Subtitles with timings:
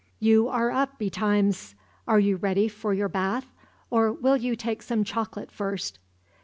[0.01, 1.75] "So you are up betimes;
[2.07, 3.53] are you ready for your bath,
[3.91, 5.99] or will you take some chocolate first?"